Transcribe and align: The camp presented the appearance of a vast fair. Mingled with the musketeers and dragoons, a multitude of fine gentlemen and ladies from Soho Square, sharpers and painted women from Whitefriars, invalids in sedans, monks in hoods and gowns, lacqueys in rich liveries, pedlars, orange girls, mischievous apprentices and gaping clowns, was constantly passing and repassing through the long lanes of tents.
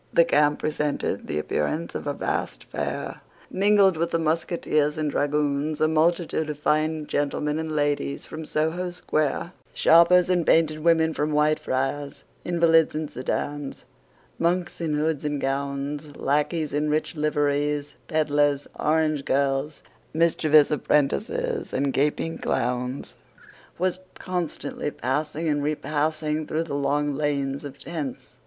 The 0.11 0.25
camp 0.25 0.57
presented 0.57 1.27
the 1.27 1.37
appearance 1.37 1.93
of 1.93 2.07
a 2.07 2.15
vast 2.15 2.63
fair. 2.63 3.21
Mingled 3.51 3.97
with 3.97 4.09
the 4.09 4.17
musketeers 4.17 4.97
and 4.97 5.11
dragoons, 5.11 5.79
a 5.79 5.87
multitude 5.87 6.49
of 6.49 6.57
fine 6.57 7.05
gentlemen 7.05 7.59
and 7.59 7.75
ladies 7.75 8.25
from 8.25 8.43
Soho 8.43 8.89
Square, 8.89 9.51
sharpers 9.75 10.27
and 10.27 10.43
painted 10.43 10.79
women 10.79 11.13
from 11.13 11.29
Whitefriars, 11.33 12.23
invalids 12.43 12.95
in 12.95 13.09
sedans, 13.09 13.85
monks 14.39 14.81
in 14.81 14.95
hoods 14.95 15.23
and 15.23 15.39
gowns, 15.39 16.15
lacqueys 16.15 16.73
in 16.73 16.89
rich 16.89 17.15
liveries, 17.15 17.93
pedlars, 18.07 18.67
orange 18.79 19.23
girls, 19.23 19.83
mischievous 20.15 20.71
apprentices 20.71 21.73
and 21.73 21.93
gaping 21.93 22.39
clowns, 22.39 23.13
was 23.77 23.99
constantly 24.15 24.89
passing 24.89 25.47
and 25.47 25.61
repassing 25.61 26.47
through 26.47 26.63
the 26.63 26.73
long 26.73 27.13
lanes 27.13 27.63
of 27.63 27.77
tents. 27.77 28.39